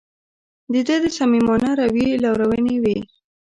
د 0.73 0.75
ده 0.87 0.95
د 1.03 1.05
صمیمانه 1.17 1.69
رویې 1.79 2.13
لورونې 2.23 2.75
وې. 2.83 2.97